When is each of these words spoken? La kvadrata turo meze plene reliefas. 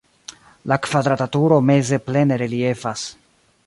La 0.71 0.77
kvadrata 0.87 1.27
turo 1.37 1.61
meze 1.71 2.03
plene 2.09 2.43
reliefas. 2.47 3.07